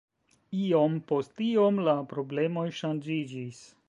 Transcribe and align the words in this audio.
Iom 0.59 0.95
post 1.11 1.43
iom 1.47 1.77
la 1.89 1.95
problemoj 2.15 2.65
ŝanĝiĝis. 2.81 3.61